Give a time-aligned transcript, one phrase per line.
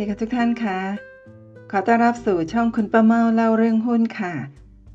[0.00, 0.78] ดีค่ะทุกท่านค่ะ
[1.70, 4.34] ขอต้อนรับสู่ช่องคุณป้าเมาเล่าเรื่องหุ้นค่ะ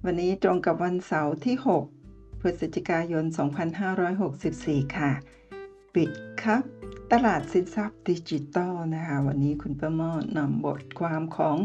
[0.06, 1.56] วันนี้ตรงกับวันเสาร์ที่
[1.98, 3.26] 6 พฤศจิกายน
[4.10, 5.12] 2564 ค่ะ
[5.96, 6.10] บิท
[6.44, 6.62] คับ
[7.12, 11.58] ตลาดสินทรัพย์ดิจิตอลนะคะ วันนี้คุณป้าเมานำบทความของ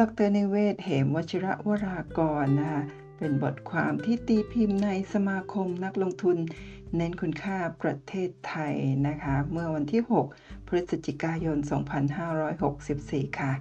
[0.00, 0.28] ดร.
[0.36, 2.82] นิเวศน์ เหมวชิรวรากรนะคะ
[3.18, 6.38] เป็นบทความที่ตีพิมพ์ในสมาคมนักลงทุน
[6.96, 8.74] เน้นคุณค่าประเทศไทย
[9.08, 10.02] นะคะ เมื่อวันที่
[10.34, 11.58] 6 พฤศจิกายน
[12.48, 13.52] 2564 ค่ะ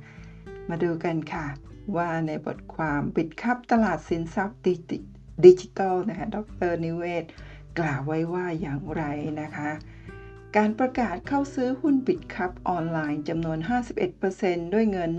[0.69, 1.47] มาดูกันค่ะ
[1.95, 4.59] ว่าในบทความบิทคับตลาดสินทรัพย์
[5.45, 6.37] ดิจิตอลนะคะด
[6.69, 6.73] ร.
[6.85, 7.25] นิเวศน์
[7.79, 9.03] กล่าวไว้ว่าอย่างไร
[9.41, 9.71] นะคะ
[10.55, 13.59] การประกาศเข้าซื้อหุ้นบิทคับออนไลน์จำนวน
[14.15, 15.09] 51%ด้วยเงิน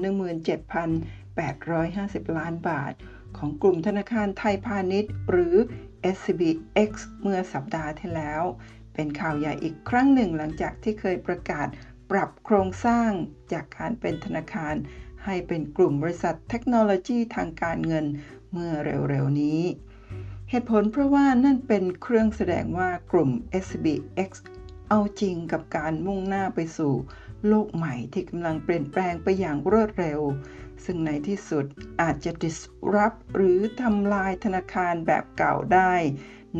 [1.14, 2.92] 17,850 ล้านบาท
[3.36, 5.56] ของกลุ่มธนาคารไทยพาณิชย์ หรือ
[6.14, 6.90] SCBX
[7.22, 8.42] เมื่อสัปดาห์ที่แล้ว
[8.94, 11.68] เป็นข่าวใหญ่อีกครั้งหนึ่งหลังจากที่เคยประกาศ
[12.10, 13.10] ปรับโครงสร้าง
[13.52, 14.74] จากการเป็นธนาคาร
[15.24, 18.06] ให้เป็นกลุ่มบริษัทเทคโนโลยีทางการเงิน
[18.52, 19.62] เมื่อเร็วๆนี้
[20.50, 23.30] เหตุผลเพราะว่านั่นเป็นเครื่องแสดงว่ากลุ่ม
[23.64, 24.30] SBX
[24.88, 26.94] เอาจริงกับการมุ่งหน้าไปสู่
[27.48, 30.20] โลกใหม่ที่กำลังเปลี่ยนแปลงไปอย่างรวดเร็ว
[30.84, 31.64] ซึ่งในที่สุด
[32.02, 35.94] อาจจะ disrupt หรือทำลายธนาคารแบบเก่าได้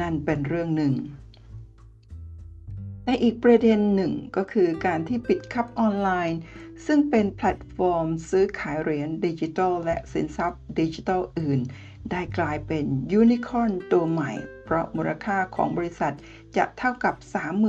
[0.01, 0.95] นั่นเป็นเรื่องหนึ่ง
[3.05, 6.41] แต่อีกประเด็นหนึ่งก็คือการที่บิทคับออนไลน์
[6.87, 11.61] ซึ่งเป็นแพลตฟอร์มซื้อขายเหรียญดิจิทัลและสินทรัพย์ดิจิทัลอื่น
[12.11, 14.33] ได้กลายเป็นยูนิคอร์นตัวใหม่
[14.65, 16.15] เพราะมูลค่าของบริษัท
[16.57, 17.15] จะเท่ากับ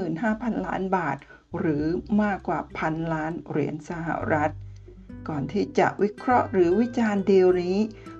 [0.05, 1.17] 35,000 ล้านบาท
[1.57, 1.85] หรือ
[2.21, 4.51] มากกว่าพันล้านเหรียญสหรัฐ
[5.27, 7.77] ก่อนที่จะวิเคราะห์หรือวิจารณ์ดีลนี้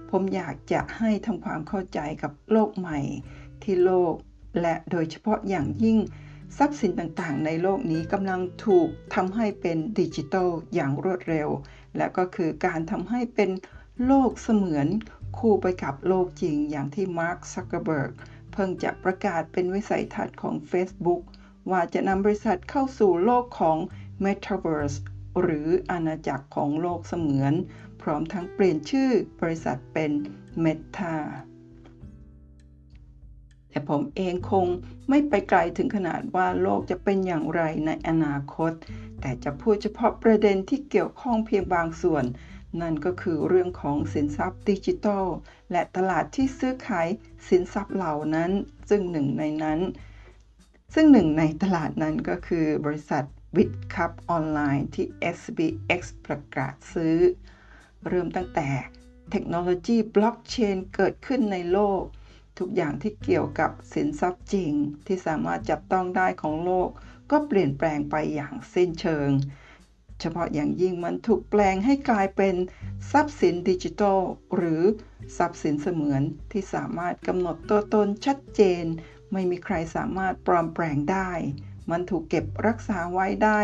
[0.10, 3.00] ผมอยากจะให้ทำความเข้าใจกับโลกใหม่
[3.64, 4.14] ที่โลก
[4.62, 5.98] และโดยเฉพาะอย่างยิ่ง
[6.58, 11.50] ทรัพย์สินต่างๆ ในโลกนี้กำลังถูกทำให้เป็นดิจิทัลอย่างรวดเร็ว
[11.98, 13.50] และก็คือการทำให้เป็น
[14.06, 14.88] โลกเสมือน
[15.38, 18.12] คู่ไปกับโลกจริงอย่างที่มาร์คซักเกอร์เบิร์ก
[18.52, 21.22] เพิ่งจะประกาศเป็นวิสัยทัศน์ของ Facebook
[21.72, 23.78] ว่าจะนำบริษัทเข้าสู่โลกของ
[24.24, 24.98] Metaverse
[25.42, 27.54] หรืออาณาจักรของโลกเสมือน
[28.02, 29.10] พร้อมทั้งเปลี่ยนชื่อ
[29.42, 30.12] บริษัทเป็น
[30.64, 31.16] Meta
[33.70, 34.68] แต่ผมเองคง
[35.10, 38.72] ไม่ไปไกลถึงขนาดว่าโลกจะเป็นอย่างไรในอนาคต
[39.22, 42.26] แต่จะพูดเฉพาะประเด็นที่เกี่ยวข้องเพียงบางส่วน
[42.82, 45.26] นั่นก็คือเรื่องของสินทรัพย์ดิจิทัล
[45.72, 47.08] และตลาดที่ซื้อขาย
[47.48, 48.52] สินทรัพย์เหล่านั้น
[48.90, 49.80] ซึ่งหนึ่งในนั้น
[50.94, 55.06] ซึ่งหนึ่งในตลาดนั้นก็คือบริษัท วิดคัพออนไลน์ที่
[55.38, 57.18] SBX ประกาศซื้อ
[58.08, 58.70] เริ่มตั้งแต่
[59.32, 62.02] เทคโนโลยีบล็อกเชนเกิดขึ้นในโลก
[62.60, 64.72] ทุกอย่างที่เกี่ยวกับสินทรัพย์จริง
[65.08, 66.90] ที่สามารถจับต้องได้ของโลก
[67.32, 69.30] ก็เปลี่ยนแปลงไปอย่างสิ้นเชิง
[70.20, 72.56] เฉพาะอย่างยิ่งมันถูกแปลงให้กลายเป็น
[73.12, 74.20] ทรัพย์สินดิจิทัล
[74.56, 74.84] หรือ
[75.38, 76.22] ทรัพย์สินเสมือน
[76.52, 78.84] ที่สามารถกำหนดตัวตนชัดเจน
[79.32, 81.32] ไม่มีใครสามารถปลอมแปลงได้
[81.92, 83.60] มันถูกเก็บรักษาไว้ได้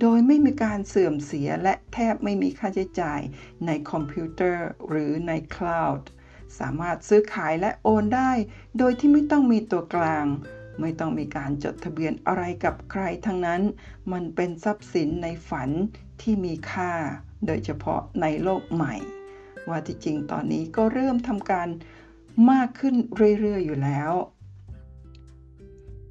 [0.00, 3.20] โดยไม่มีการเสื่อมเสียและแทบไม่มีค่าใช้จ่าย
[3.66, 6.08] ในคอมพิวเตอร์หรือในคลาวด์
[6.58, 8.32] สามารถซื้อขายและโอนได้
[8.78, 10.26] โดยที่ไม่ต้องมีตัวกลาง
[10.80, 13.62] ไม่ต้องมีการจดทะเบียนอะไรกับใครทั้งนั้น
[14.12, 15.70] มันเป็นทรัพย์สินในฝัน
[16.20, 16.92] ที่มีค่า
[17.46, 18.94] โดยเฉพาะในโลกใหม่
[19.68, 21.68] ว่าที่จริงตอนนี้ก็เริ่มทำกัน
[22.50, 22.94] มากขึ้น
[23.40, 24.12] เรื่อยๆอยู่แล้ว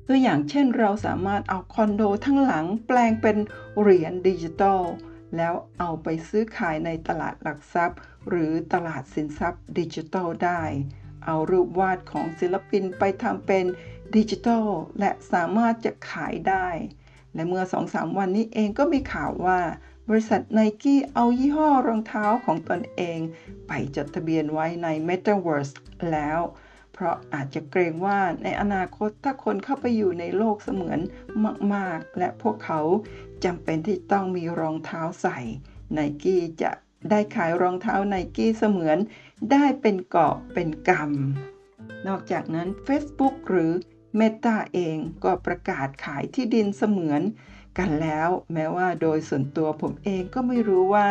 [0.09, 3.37] ตัวอย่างเช่นเราสามารถเอาคอนโดทั้งหลังแปลงเป็น
[3.79, 4.81] เหรียญดิจิตอล
[5.35, 10.61] แล้วเอาไปซื้อขายในตลาดหลักทรัพย์ หรือตลาดสินทรัพย์ดิจิตอลได้
[11.25, 13.65] เอารูปวาดของศิลปินไปทำเป็น
[14.15, 14.65] ดิจิตอล
[14.99, 16.67] และสามารถจะขายได้
[17.33, 19.59] และเมื่อ 2-3 วันนี้เองก็มีข่าวว่า
[20.09, 23.19] บริษัทไนกี้เอายี่ห้อรองเท้าของตนเอง
[23.67, 25.73] ไปจดทะเบียนไว้ใน Metaverse
[26.11, 26.39] แล้ว
[26.99, 30.99] เพราะอาจจะเกรงว่าในอนาคตถ้าคนเข้าไปอยู่ในโลกเสมือน
[31.73, 32.81] มากๆ และพวกเขา
[33.43, 35.39] จำเป็นที่ต้องมีรองเท้าใส่
[35.93, 36.71] ไนกี้จะ
[37.09, 38.97] ได้ขายรองเท้าไนกี้เสมือน
[39.51, 43.71] ได้เป็นเกาะเป็นกำนอกจากนั้น Facebook หรือ
[44.19, 47.21] Meta เองก็ประกาศขายที่ดินเสมือน
[47.77, 51.07] กันแล้ว แม้ว่าโดยส่วนตัวผมเองก็ไม่รู้ว่า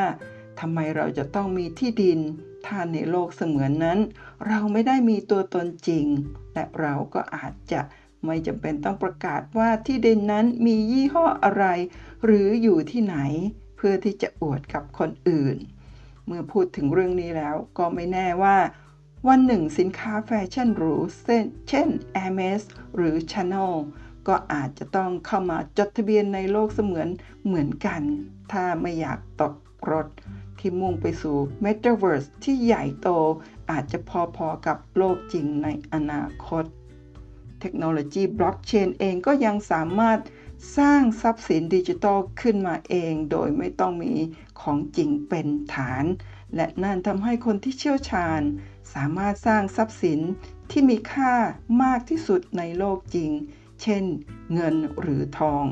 [0.60, 2.20] ทำไมเราจะต้องมีที่ดิน
[2.66, 3.98] ถ้าในโลกเสมือนนั้น
[4.46, 6.06] เราไม่ได้มีตัวตนจริง
[6.54, 7.80] และเราก็อาจจะ
[8.24, 11.64] ไม่จำเป็นต้องประกาศว่าที่ดินนั้นมียี่ห้ออะไร
[12.24, 13.16] หรืออยู่ที่ไหน
[13.76, 15.56] เพื่อที่จะอวดกับคนอื่น
[16.26, 18.58] เมื่อพูดถึงเรื่องนี้แล้วก็ไม่แน่ว่า
[19.28, 20.94] วันหนึ่งสินค้าแฟชั่นหรู
[21.68, 21.88] เช่น
[22.22, 22.62] Hermes
[22.96, 23.74] หรือ Chanel
[24.28, 27.08] ก็อาจจะต้องเข้ามาจดทะเบียนในโลกเสมือน
[27.44, 28.02] เหมือนกัน
[28.52, 29.54] ถ้าไม่อยากตก
[29.90, 30.06] รถ
[30.58, 33.08] ที่มุ่งไปสู่ Metaverse ที่ใหญ่โต
[33.70, 33.98] อาจจะ
[34.36, 36.64] พอๆกับโลกจริงในอนาคต
[37.60, 40.20] เทคโนโลยีบล็อกเชนเองก็ยังสามารถ
[40.78, 44.14] สร้างทรัพย์สินดิจิทัลขึ้นมาเองโดยไม่ต้องมี
[44.60, 46.04] ของจริงเป็นฐาน
[46.56, 48.40] และนั่นทำให้คนที่เชี่ยวชาญ
[48.94, 50.20] สามารถสร้างทรัพย์สิน
[50.70, 51.34] ที่มีค่า
[51.82, 53.30] มากที่สุดในโลกจริง
[53.82, 54.04] เช่น
[54.54, 55.64] เงินหรือทอง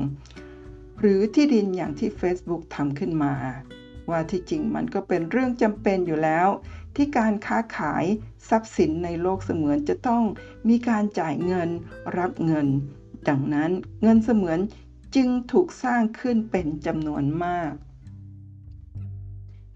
[0.99, 3.33] หรือที่ดินอย่างที่ Facebook ทำขึ้นมา
[4.09, 6.47] ว่าที่จริงมันก็เป็นเรื่องจำเป็นอยู่แล้ว
[6.95, 8.05] ที่การค้าขาย
[8.49, 10.23] ทรัพย์สินในโลกเสมือนจะต้อง
[10.69, 11.69] มีการจ่ายเงิน
[12.17, 12.67] รับเงิน
[13.27, 13.71] ดังนั้น
[14.01, 14.59] เงินเสมือน
[15.15, 17.73] จึงถูกสร้างขึ้นเป็นจำนวนมาก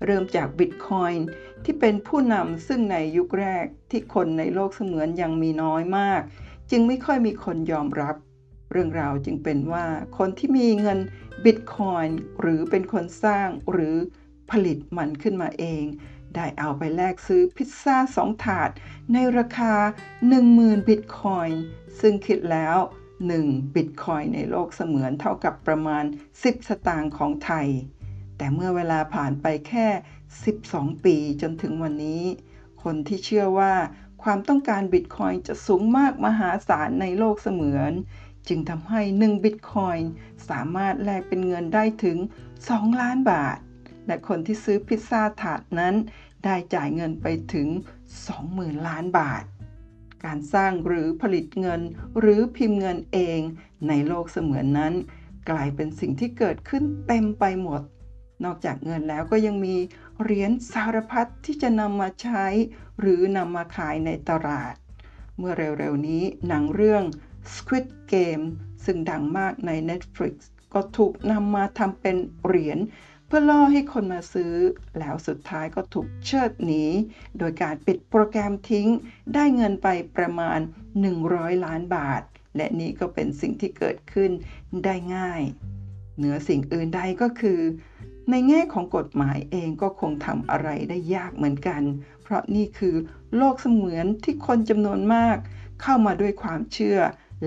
[0.06, 1.26] เริ่มจากบิตคอยน์
[1.64, 6.22] ที่เป็นผู้นำซึ่งในยุคแรกที่คนในโลกเสมือนยังมีน้อยมาก
[6.72, 8.16] จึงไม่ค่อยมีคนยอมรับ
[8.72, 9.86] เรื่องราวจึงเป็นว่า
[10.18, 11.00] คนที่มีเงิน
[11.46, 13.96] บิตคอยน์หรือเป็นคนสร้างหรือ
[14.52, 15.84] ผลิตมันขึ้นมาเอง
[16.36, 18.70] ได้เอาไปแลกซื้อพิซซ่าสองถาด
[19.14, 19.74] ในราคา
[20.32, 21.62] 10,000 บิตคอยน์
[22.00, 22.78] ซึ่งคิดแล้ว
[23.28, 26.04] 1 บิตคอยในโลกเสมือนเท่ากับประมาณ
[26.36, 27.68] 10 สตางค์ของไทย
[28.38, 29.88] แต่เมื่อเวลาผ่านไปแค่
[30.46, 32.24] 12 ปีจนถึงวันนี้
[32.84, 33.74] คนที่เชื่อว่า
[34.24, 37.92] ความต้องการบิตคอยจะสูงมากมหาศาลในโลกเสมือน
[38.48, 39.98] จึงทำให้1บิตคอย
[40.50, 42.18] สามารถแลกเป็นเงินได้ถึง
[42.60, 43.58] 2 ล้านบาท
[44.10, 45.96] และคนที่ซื้อพิซซ่าถาดนั้น
[46.44, 47.68] ได้จ่ายเงินไปถึง
[48.28, 49.44] 20,000 ล้านบาท
[50.26, 51.82] การสร้างหรือผลิตเงิน
[52.20, 53.40] หรือพิมพ์เงินเอง
[53.88, 54.94] ในโลกเสมือนนั้น
[55.50, 57.82] กลายเป็นสิ่งที่เกิดขึ้นเต็มไปหมด
[58.46, 59.76] นอกจากเงินแล้วก็ยังมี
[60.22, 62.46] เหรียญสารพัดที่จะนำมาใช้
[63.00, 64.76] หรือนำมาขายในตลาด
[65.38, 67.04] เมื่อเร็วๆนี้หนังเรื่อง
[67.54, 68.44] Squid Game
[68.86, 70.34] ซึ่งดังมากใน Netflix
[70.74, 72.80] ก็ถูกนำมาทำเป็นเหรียญ
[73.32, 74.54] เพื่อล่อให้คนมาซื้อ
[75.00, 76.86] แล้วสุดท้ายก็ถูกเชิดหนี
[77.40, 78.88] โดยการปิดโปรแกรมทิ้ง
[79.34, 79.88] ได้เงินไป
[80.18, 80.60] ประมาณ
[81.12, 82.22] 100 ล้านบาท
[82.58, 84.32] และนี่ก็เป็นสิ่งที่เกิดขึ้น
[84.86, 85.42] ได้ง่าย
[86.18, 87.62] เหนือสิ่งอื่นใดก็คือ
[88.30, 91.82] ในแง่ของกฎหมายเองก็คงทำอะไรได้ยากเหมือนกัน
[92.24, 92.96] เพราะนี่คือ
[93.38, 95.38] โลกเสมือนที่คนจำนวนมาก
[95.82, 97.00] เข้ามาด้วยความเชื่อ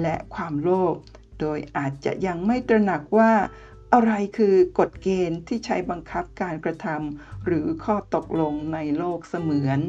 [0.02, 0.94] และความโลภ
[1.40, 3.32] โดยอาจจะยังไม่ตระหนักว่า
[3.96, 9.80] อะไรคือกฎเกณฑ์ที่ใช้บังคับการกระทำหรือข้อตกลงในโลกเสมือน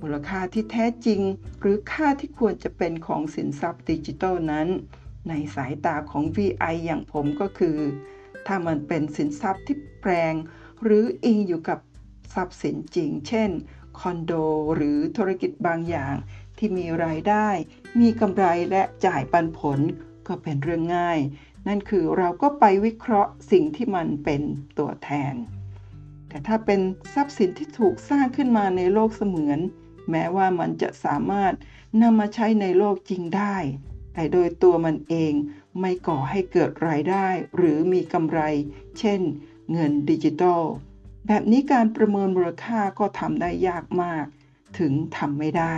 [0.00, 1.20] มูลค่าที่แท้จริง
[1.60, 4.68] หรือค่าที่ควรจะเป็นของสินทรัพย์ดิจิทัลนั้น
[5.28, 7.78] ในสายตาของ VI อย่างผมก็คือ
[8.46, 10.34] ถ้ามันเป็นสินทรัพย์ที่แปลง
[10.82, 11.78] หรืออิงอยู่กับ
[12.34, 13.50] ทรัพย์สินจริง เช่น
[13.98, 14.32] คอนโด
[14.74, 16.14] หรือธุรกิจบางอย่าง
[16.58, 17.48] ที่มีรายได้
[18.00, 19.80] มีกำไรและจ่ายปันผล
[20.26, 21.18] ก็เป็นเรื่องง่าย
[21.66, 24.42] นั่นคือเราก็ไปวิเคราะห์สิ่งที่มันเป็น
[24.78, 25.34] ตัวแทน
[26.28, 26.80] แต่ถ้าเป็น
[27.14, 29.58] ทรัพย์สินที่ถูกสร้างขึ้นมาในโลกเสมือน
[30.10, 31.54] แม้ว่ามันจะสามารถ
[32.02, 33.56] นำมาใช้ในโลกจริงได้
[34.14, 35.32] แต่โดยตัวมันเอง
[35.80, 37.26] ไม่ก่อให้เกิดรายได้
[37.56, 38.40] หรือมีกำไร
[38.98, 39.20] เช่น
[39.72, 40.62] เงินดิจิตอล
[41.26, 44.24] แบบนี้การประเมินมูลค่าก็ทำได้ยากมาก
[44.78, 45.76] ถึงทำไม่ได้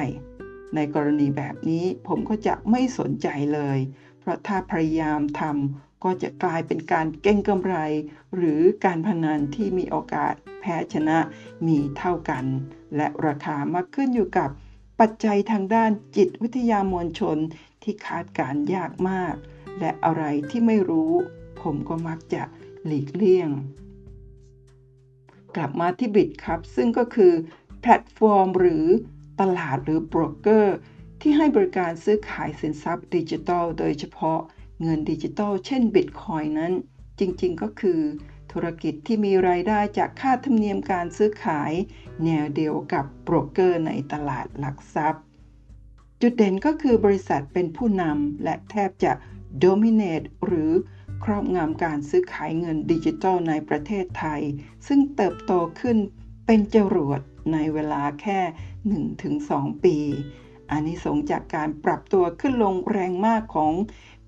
[0.75, 3.79] ในกรณีแบบนี้ผมก็จะไม่สนใจเลย
[4.21, 7.75] เพราะถ้าพยายามทำ ก็จะกลายเป็นการเก่งกำไร
[8.37, 11.19] หรือการพนันที่มีโอกาสแพ้ชนะ
[11.67, 12.45] มีเท่ากัน
[12.97, 14.51] และราคามาขึ้นอยู่กับ
[15.01, 17.39] ปัจจัยทางด้านจิตวิทยามวลชน
[17.83, 19.35] ที่คาดการณ์ยากมาก
[19.81, 21.13] และอะไรที่ไม่รู้
[21.61, 22.43] ผมก็มักจะ
[22.85, 23.51] หลีกเลี่ยง
[25.57, 27.33] กลับมาที่บิทคับ ซึ่งก็คือ
[27.81, 28.85] แพลตฟอร์มหรือ
[29.41, 30.77] ตลาดหรือโบรกเกอร์
[31.21, 34.41] ที่ให้บริการซื้อขายสินทรัพย์ดิจิทัลโดยเฉพาะ
[34.83, 36.73] เงินดิจิทัลเช่นบิตคอยน์นั้น
[37.19, 38.01] จริงๆก็คือ
[38.53, 41.73] ธุรกิจที่มีรายได้จากค่าธรรมเนียมการซื้อขาย
[42.25, 45.23] แนวเดียวกับโบรกเกอร์ในตลาดหลักทรัพย์
[46.21, 49.13] จุดเด่นก็คือบริษัทเป็นผู้นำและแทบจะ
[49.65, 50.73] dominate หรือ
[51.25, 54.43] ครอบงำการซื้อขายเงินดิจิทัลในประเทศไทย
[54.87, 55.97] ซึ่งเติบโตขึ้น
[56.47, 57.21] เป็นจรวด
[57.53, 58.41] ในเวลาแค่
[59.13, 59.97] 1-2 ปี
[60.71, 63.73] อันนี้สงจากการปรับตัวขึ้นลงแรงมากของ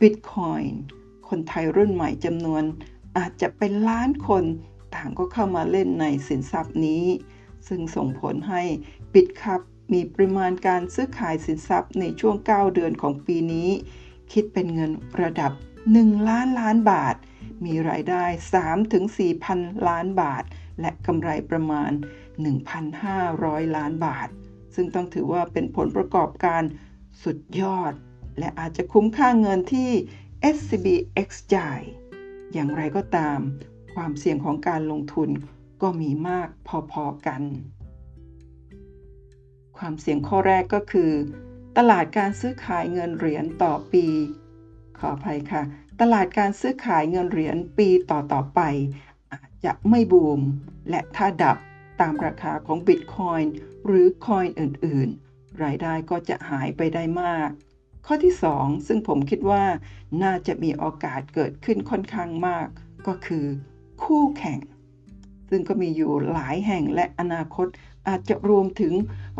[0.01, 0.73] Bitcoin
[1.29, 2.63] คนไทยรุ่นใหม่จำนวน
[3.19, 4.45] อาจจะเป็นล้านคน
[4.95, 7.05] ต่างก็เข้ามาเล่นในสินทรัพย์นี้
[7.69, 8.63] ซึ่งส่งผลให้
[9.13, 9.61] บิตครับ
[9.93, 13.69] มีปริมาณการซื้อขายสินทรัพย์ในช่วง 9 เดือนของปีนี้
[14.33, 14.93] คิดเป็นเงิน
[15.23, 15.53] ระดับ
[15.91, 17.17] 1 ล้านล้านบาท
[17.65, 18.25] มีรายได้
[18.85, 20.45] 3-4 พันล้านบาท
[20.81, 21.91] และกำไรประมาณ
[22.65, 24.29] 1,500 ล้านบาท
[24.75, 26.63] ซึ่งต้องถือว่าเป็นผลประกอบการ
[27.23, 27.93] สุดยอด
[28.41, 29.91] และอาจจะคุ้มค่าเงินที่
[30.57, 31.81] SCBX จ่าย
[32.53, 33.39] อย่างไรก็ตาม
[33.95, 35.31] ความเสี่ยงของการลงทุน
[35.83, 36.49] ก็มีมาก
[36.93, 37.43] พอๆกัน
[39.79, 41.13] ความเสี่ยงข้อแรกก็คือ
[41.79, 44.07] ตลาดการซื้อขายเงินเหรียญต่อปี
[44.99, 45.63] ขออภัยค่ะ
[46.01, 48.61] ตลาดการซื้อขายเงินเหรียญปีต่อๆไป
[49.33, 50.41] อาจจะไม่บูม
[50.91, 51.57] และถ้าดับ
[52.01, 53.53] ตามราคาของบิตคอยน์
[53.87, 57.51] หรือคอยน์อื่น ๆ รายได้ก็จะหายไปได้มาก
[58.07, 59.65] ข้อที่ 2 ซึ่งผมคิดว่า
[60.23, 62.69] น่าจะมีโอกาสเกิดขึ้นค่อนข้างมาก
[63.07, 63.47] ก็คือ
[64.03, 64.61] คู่แข่ง
[65.51, 67.67] ซึ่งก็มีอยู่หลายแห่งและอนาคต
[68.09, 68.95] อาจจะรวมถึง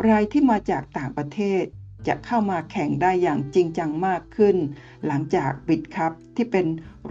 [0.09, 1.63] รายที่มาจากต่างประเทศ
[2.07, 4.57] จะเข้ามาแข่งได้อย่างจริงจังมากขึ้น
[5.05, 6.65] หลังจากบิตครับที่เป็น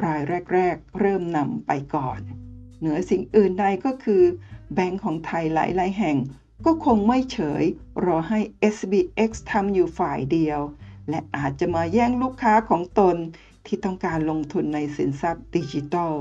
[0.04, 0.21] ราย
[0.54, 2.21] แรก ๆ เริ่มนำไปก่อน
[2.78, 4.23] เหนือสิ่งอื่นใดก็คือ
[4.75, 6.16] แบงก์ของไทยหลาย ๆ แห่ง
[6.66, 7.64] ก็คงไม่เฉย
[8.04, 8.40] รอให้
[8.75, 10.61] SBX ทำอยู่ฝ่ายเดียว
[11.10, 13.16] และอาจจะมาแย่งลูกค้าของตน
[13.66, 16.14] ที่ต้องการลงทุนในสินทรัพย์ดิจิทัล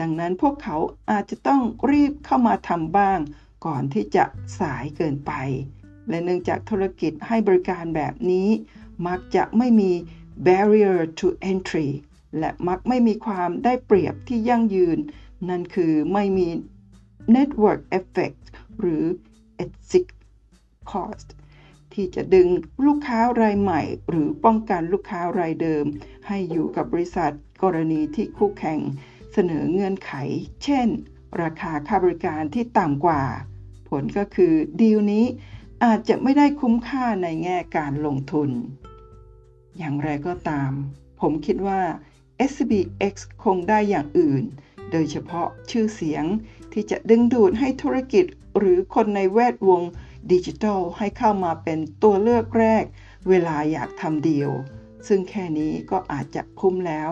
[0.00, 0.76] ดังนั้นพวกเขา
[1.10, 3.18] อาจจะต้องรีบเข้ามาทำบ้าง
[3.66, 4.24] ก่อนที่จะ
[4.60, 5.32] สายเกินไป
[6.08, 8.48] และเนื่องจากธุรกิจให้บริการแบบนี้
[9.06, 9.92] มักจะไม่มี
[10.46, 11.88] barrier to entry
[12.38, 14.98] และมักไม่มีความได้เปรียบที่ยั่งยืน
[15.48, 16.48] นั่นคือไม่มี
[17.36, 18.42] network effect
[18.80, 19.04] หรือ
[19.64, 20.06] exit
[20.90, 21.28] cost
[21.94, 22.48] ที่จะดึง
[22.86, 25.84] ลูกค้ารายใหม่ หรือป้องกันลูกค้ารายเดิม
[26.26, 27.32] ให้อยู่กับบริษัท
[27.62, 28.80] กรณีที่คู่แข่ง
[29.32, 30.12] เสนอเงื่อนไข
[30.64, 30.88] เช่น
[31.42, 33.22] ราคาค่าบริการที่ต่ำกว่า
[33.88, 35.24] ผลก็คือดีลนี้
[35.84, 38.50] อาจจะไม่ได้คุ้มค่าในแง่การลงทุน
[39.78, 40.70] อย่างไรก็ตาม
[41.20, 41.82] ผมคิดว่า
[42.50, 44.42] SBX คงได้อย่างอื่น
[44.90, 46.24] โดยเฉพาะชื่อเสียง
[46.72, 48.24] ที่จะดึงดูดให้ธุรกิจ
[48.58, 49.82] หรือคนในแวดวง
[50.30, 52.84] ดิจิทัลให้เข้ามาเป็นตัวเลือกแรก
[53.28, 54.50] เวลาอยากทำเดีล
[55.06, 57.10] ซึ่งแค่นี้ก็อาจจะคุ้มแล้ว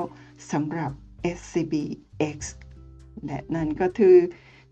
[0.53, 0.91] สำหรับ
[1.37, 2.39] SCBX
[3.27, 4.17] และนั่นก็คือ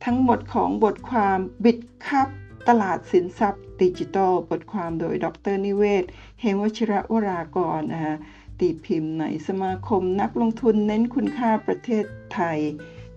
[0.05, 2.29] ทั้งหมดของบทความบิดคับ
[2.69, 6.05] ตลาดสินทรัพย์ดิจิทัลบทความโดยดรนิเวศ
[6.41, 8.17] เฮมวชิระวรากรนะคะ
[8.61, 12.05] ตีพิมพ์ในสมาคมนักลงทุนเน้นคุณค่าประเทศ
[12.35, 12.59] ไทย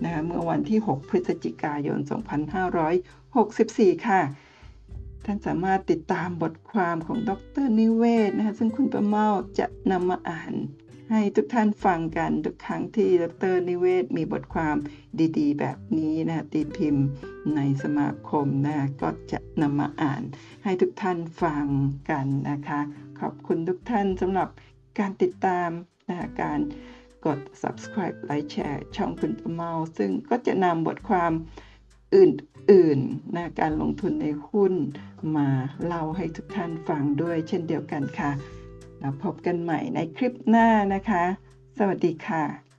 [0.03, 1.99] นะเมื่อวันที่ 6 พฤศจิกายน
[3.23, 4.21] 2564 ค่ะ
[5.25, 7.31] ท่านสามารถติดตามบทความของด
[7.63, 9.27] รนิเวศนะคะซึ่งคุณประเมา
[9.59, 10.53] จะนำมาอ่าน
[11.11, 13.23] ให้ทุกท่านฟังกันทุกครั้งที่ด
[13.53, 14.75] รนิเวศมีบทความ
[15.37, 17.05] ดีๆ แบบนี้นะตีพิมพ์
[17.55, 20.23] ในสมาคมนะก็จะนำมาอ่าน
[20.63, 21.65] ให้ทุกท่านฟัง
[22.09, 22.79] กันนะคะ
[23.19, 24.49] ขอบคุณทุกท่านสำหรับ
[24.99, 25.69] การติดตาม
[26.09, 26.59] นะการ
[27.25, 31.31] กด subscribe ไลค์แชร์ช่องคุณประเมา ซึ่งก็จะนำบทความ
[32.15, 34.73] อื่นๆนะการลงทุนในหุ้น
[35.37, 35.47] มา
[35.85, 38.31] เล่าให้ทุกท่านฟังด้วยเช่นเดียวกันค่ะ
[38.99, 41.23] แล้วพบกันใหม่ในคลิปหน้านะคะ
[41.77, 42.70] สวัสดีค่ะ